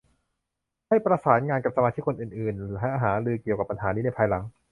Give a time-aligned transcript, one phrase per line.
[0.87, 4.43] ให้ประสานงานกับสมาชิกคนอื่น ๆ และหารือเกี่ยวกับปัญหานี้ในภายหลัง